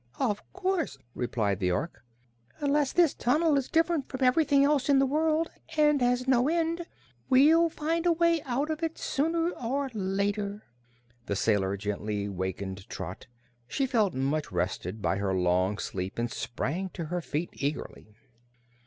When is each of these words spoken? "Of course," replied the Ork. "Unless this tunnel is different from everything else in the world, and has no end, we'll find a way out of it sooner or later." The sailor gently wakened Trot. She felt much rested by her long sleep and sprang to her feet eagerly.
"Of 0.19 0.41
course," 0.51 0.97
replied 1.13 1.59
the 1.59 1.69
Ork. 1.71 2.03
"Unless 2.59 2.93
this 2.93 3.13
tunnel 3.13 3.55
is 3.55 3.69
different 3.69 4.09
from 4.09 4.21
everything 4.23 4.65
else 4.65 4.89
in 4.89 4.97
the 4.97 5.05
world, 5.05 5.51
and 5.77 6.01
has 6.01 6.27
no 6.27 6.47
end, 6.47 6.87
we'll 7.29 7.69
find 7.69 8.07
a 8.07 8.11
way 8.11 8.41
out 8.41 8.71
of 8.71 8.81
it 8.81 8.97
sooner 8.97 9.51
or 9.51 9.91
later." 9.93 10.63
The 11.27 11.35
sailor 11.35 11.77
gently 11.77 12.27
wakened 12.27 12.89
Trot. 12.89 13.27
She 13.67 13.85
felt 13.85 14.15
much 14.15 14.51
rested 14.51 15.03
by 15.03 15.17
her 15.17 15.35
long 15.35 15.77
sleep 15.77 16.17
and 16.17 16.31
sprang 16.31 16.89
to 16.95 17.05
her 17.05 17.21
feet 17.21 17.51
eagerly. 17.53 18.15